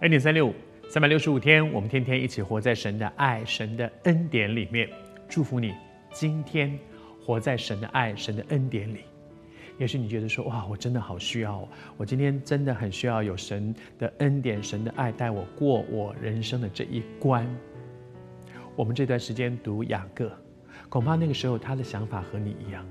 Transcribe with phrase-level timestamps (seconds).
[0.00, 0.54] 恩典三六五，
[0.90, 4.86] 三百六十五天，我们天天一起活在神的爱、神的恩典里面。
[5.26, 5.74] 祝福你
[6.12, 6.78] 今天
[7.24, 9.00] 活在神的爱、神的恩典里。
[9.78, 17.48] 也许你觉得说：“哇，我真的好需要，我今天真的很需要有神的恩典、神的爱带我过我人生的这一关。”
[18.76, 20.30] 我们这段时间读雅各，
[20.90, 22.86] 恐怕那个时候他的想法和你一样。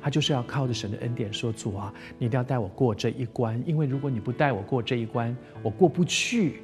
[0.00, 6.62] 他就是要靠着神的恩典说：“主啊，你一定要带我过这一关，因为如果你不带我过这一关，我过不去。”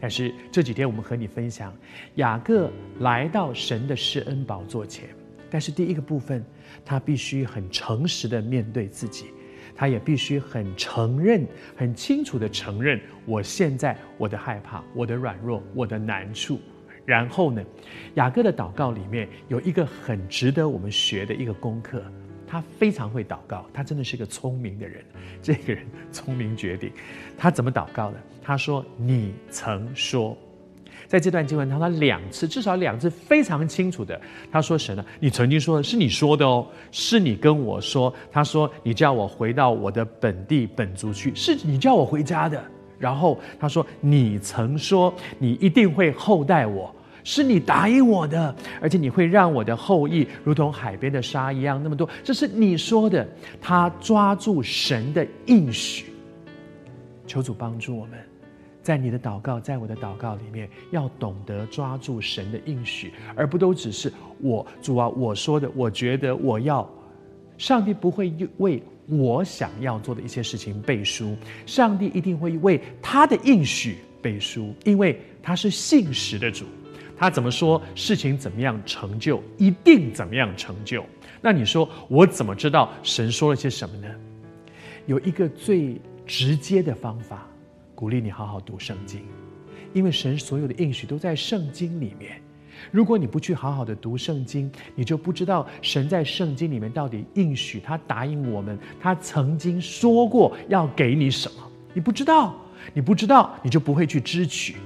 [0.00, 1.74] 但是这几天我们和你分享，
[2.14, 2.70] 雅各
[3.00, 5.08] 来到神的施恩宝座前，
[5.50, 6.44] 但是第一个部分，
[6.84, 9.26] 他必须很诚实的面对自己，
[9.74, 11.46] 他也必须很承认、
[11.76, 16.58] 很清楚的承认，我现在我的害怕、我的软弱、我的难处。
[17.10, 17.60] 然后呢，
[18.14, 22.00] 雅各的祷告里面有一个很值得我们学的一个功课。
[22.46, 25.04] 他非常会祷告，他真的是个聪明的人。
[25.42, 26.92] 这个人聪明绝顶。
[27.36, 28.16] 他怎么祷告的？
[28.40, 30.38] 他说：“你曾说，
[31.08, 34.20] 在这段经文当中，他两次，至少两次非常清楚的，
[34.52, 42.62] 他说：‘神啊，你曾经说的是你说的哦，是你跟我说。’他说：‘你叫我回到我的本地本族去，是你叫我回家的。’
[43.00, 46.94] 然后他说：‘你曾说，你一定会厚待我。’
[47.24, 52.08] 是你答应我的，而且你会让我的后裔如同海边的沙一样那么多。
[52.24, 53.26] 这是你说的。
[53.60, 56.06] 他抓住神的应许，
[57.26, 58.18] 求主帮助我们，
[58.82, 66.88] 在你的祷告，在我的祷告里面，要懂得抓住神的应许，而不都只是我主啊，我说的，我觉得我要。
[67.58, 76.64] 上帝不会为我想要做的一些事情背书，上帝一定会为他的应许背书，因为他是信实的主。
[77.20, 81.04] 他怎么说，事情怎么样成就，一定怎么样成就。
[81.42, 84.08] 那你说我怎么知道神说了些什么呢？
[85.04, 87.46] 有一个最直接的方法，
[87.94, 89.20] 鼓励你好好读圣经，
[89.92, 92.40] 因为神所有的应许都在圣经里面。
[92.90, 101.70] 如果你不去好好的读圣经，你就不知道神在圣经里面到底应许他答应我们，他曾经说过要给你什么。
[101.92, 102.54] 你不知道，
[102.94, 104.76] 你不知道，你就不会去支取。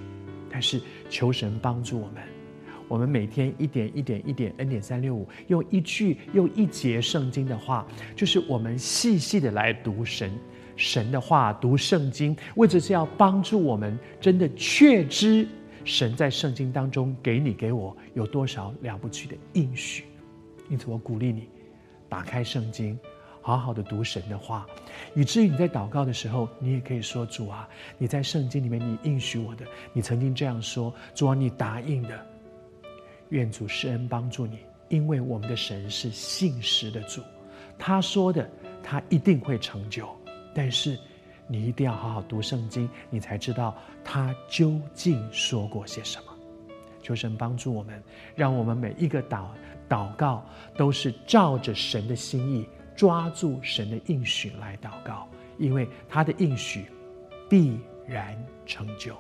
[0.51, 2.23] 但是求神帮助我们，
[2.89, 10.31] 我们每天一点一点一点，n 点三六五，用一句又一节圣经的话，就是我们细细的来读神
[10.77, 15.49] 神的话，读圣经，为的是要帮助我们真的确知
[15.85, 20.05] 神在圣经当中给你给我有多少了不起的应许。
[20.69, 21.49] 因此，我鼓励你
[22.09, 22.99] 打开圣经。
[23.47, 24.67] 好好的读神的话，
[25.15, 27.69] 以至于你在祷告的时候，你也可以说：“主啊，
[27.99, 32.27] 你在圣经里面你应许我的，你曾经这样说，主啊，你答应的，
[33.35, 37.21] 愿主施恩帮助你，因为我们的神是信实的主，
[37.77, 38.49] 他说的
[38.81, 40.09] 他一定会成就。
[40.55, 40.97] 但是
[41.49, 46.33] 你一定要好好读圣经，你才知道他究竟说过些什么。
[47.03, 48.01] 求神帮助我们，
[48.37, 49.47] 让我们每一个祷
[49.89, 50.47] 祷告
[50.77, 52.67] 都是照着神的心意。”
[52.97, 55.29] 抓住神的应许来祷告，
[55.59, 56.87] 因为他的应许
[57.51, 59.17] 必然成就。